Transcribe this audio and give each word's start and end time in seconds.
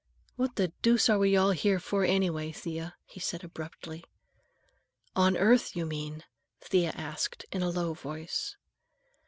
"What 0.35 0.55
the 0.55 0.69
deuce 0.81 1.09
are 1.09 1.19
we 1.19 1.37
all 1.37 1.51
here 1.51 1.79
for 1.79 2.03
anyway, 2.03 2.51
Thea?" 2.51 2.95
he 3.05 3.19
said 3.19 3.43
abruptly. 3.43 4.03
"On 5.15 5.37
earth, 5.37 5.75
you 5.75 5.85
mean?" 5.85 6.23
Thea 6.59 6.89
asked 6.95 7.45
in 7.51 7.61
a 7.61 7.69
low 7.69 7.93
voice. 7.93 8.57